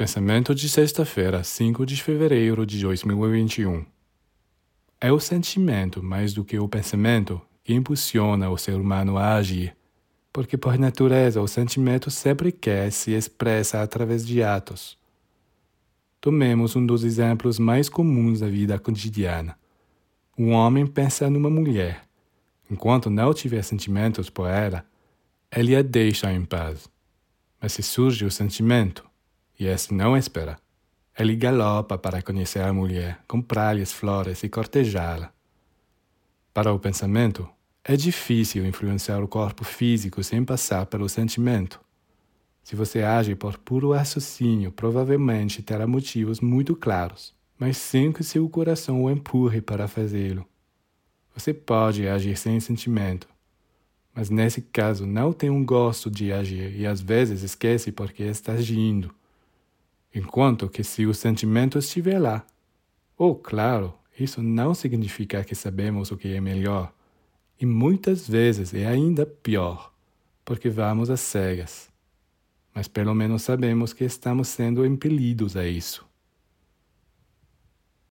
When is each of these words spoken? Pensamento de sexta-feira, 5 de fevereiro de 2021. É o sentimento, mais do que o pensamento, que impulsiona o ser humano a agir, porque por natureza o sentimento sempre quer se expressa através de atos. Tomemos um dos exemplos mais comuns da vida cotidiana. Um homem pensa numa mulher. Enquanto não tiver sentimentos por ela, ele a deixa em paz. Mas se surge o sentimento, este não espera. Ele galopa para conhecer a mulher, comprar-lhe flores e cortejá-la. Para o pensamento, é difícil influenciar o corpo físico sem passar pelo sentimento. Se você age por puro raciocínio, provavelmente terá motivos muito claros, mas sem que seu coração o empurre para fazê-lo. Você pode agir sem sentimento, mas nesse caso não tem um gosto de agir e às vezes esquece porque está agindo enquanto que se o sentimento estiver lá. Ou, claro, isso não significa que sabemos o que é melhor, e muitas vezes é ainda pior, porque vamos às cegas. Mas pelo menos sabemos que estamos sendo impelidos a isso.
Pensamento 0.00 0.54
de 0.54 0.66
sexta-feira, 0.66 1.44
5 1.44 1.84
de 1.84 2.02
fevereiro 2.02 2.64
de 2.64 2.80
2021. 2.80 3.84
É 4.98 5.12
o 5.12 5.20
sentimento, 5.20 6.02
mais 6.02 6.32
do 6.32 6.42
que 6.42 6.58
o 6.58 6.66
pensamento, 6.66 7.38
que 7.62 7.74
impulsiona 7.74 8.48
o 8.48 8.56
ser 8.56 8.76
humano 8.76 9.18
a 9.18 9.34
agir, 9.34 9.76
porque 10.32 10.56
por 10.56 10.78
natureza 10.78 11.42
o 11.42 11.46
sentimento 11.46 12.10
sempre 12.10 12.50
quer 12.50 12.90
se 12.90 13.10
expressa 13.10 13.82
através 13.82 14.26
de 14.26 14.42
atos. 14.42 14.96
Tomemos 16.18 16.74
um 16.74 16.86
dos 16.86 17.04
exemplos 17.04 17.58
mais 17.58 17.90
comuns 17.90 18.40
da 18.40 18.48
vida 18.48 18.78
cotidiana. 18.78 19.54
Um 20.38 20.52
homem 20.52 20.86
pensa 20.86 21.28
numa 21.28 21.50
mulher. 21.50 22.08
Enquanto 22.70 23.10
não 23.10 23.34
tiver 23.34 23.62
sentimentos 23.62 24.30
por 24.30 24.48
ela, 24.48 24.82
ele 25.54 25.76
a 25.76 25.82
deixa 25.82 26.32
em 26.32 26.42
paz. 26.42 26.88
Mas 27.60 27.74
se 27.74 27.82
surge 27.82 28.24
o 28.24 28.30
sentimento, 28.30 29.09
este 29.66 29.92
não 29.92 30.16
espera. 30.16 30.58
Ele 31.18 31.36
galopa 31.36 31.98
para 31.98 32.22
conhecer 32.22 32.60
a 32.60 32.72
mulher, 32.72 33.20
comprar-lhe 33.28 33.84
flores 33.84 34.42
e 34.42 34.48
cortejá-la. 34.48 35.32
Para 36.54 36.72
o 36.72 36.78
pensamento, 36.78 37.48
é 37.84 37.96
difícil 37.96 38.66
influenciar 38.66 39.22
o 39.22 39.28
corpo 39.28 39.64
físico 39.64 40.22
sem 40.22 40.44
passar 40.44 40.86
pelo 40.86 41.08
sentimento. 41.08 41.80
Se 42.62 42.74
você 42.74 43.02
age 43.02 43.34
por 43.34 43.58
puro 43.58 43.92
raciocínio, 43.92 44.72
provavelmente 44.72 45.62
terá 45.62 45.86
motivos 45.86 46.40
muito 46.40 46.74
claros, 46.74 47.34
mas 47.58 47.76
sem 47.76 48.12
que 48.12 48.24
seu 48.24 48.48
coração 48.48 49.04
o 49.04 49.10
empurre 49.10 49.60
para 49.60 49.88
fazê-lo. 49.88 50.46
Você 51.34 51.52
pode 51.52 52.08
agir 52.08 52.36
sem 52.36 52.58
sentimento, 52.60 53.28
mas 54.14 54.30
nesse 54.30 54.62
caso 54.62 55.06
não 55.06 55.32
tem 55.32 55.50
um 55.50 55.64
gosto 55.64 56.10
de 56.10 56.32
agir 56.32 56.74
e 56.76 56.86
às 56.86 57.00
vezes 57.00 57.42
esquece 57.42 57.92
porque 57.92 58.22
está 58.22 58.52
agindo 58.52 59.14
enquanto 60.14 60.68
que 60.68 60.82
se 60.82 61.06
o 61.06 61.14
sentimento 61.14 61.78
estiver 61.78 62.18
lá. 62.18 62.44
Ou, 63.16 63.34
claro, 63.34 63.94
isso 64.18 64.42
não 64.42 64.74
significa 64.74 65.44
que 65.44 65.54
sabemos 65.54 66.10
o 66.10 66.16
que 66.16 66.34
é 66.34 66.40
melhor, 66.40 66.92
e 67.60 67.66
muitas 67.66 68.26
vezes 68.26 68.74
é 68.74 68.86
ainda 68.86 69.24
pior, 69.24 69.92
porque 70.44 70.68
vamos 70.68 71.10
às 71.10 71.20
cegas. 71.20 71.90
Mas 72.74 72.88
pelo 72.88 73.14
menos 73.14 73.42
sabemos 73.42 73.92
que 73.92 74.04
estamos 74.04 74.48
sendo 74.48 74.84
impelidos 74.84 75.56
a 75.56 75.66
isso. 75.66 76.09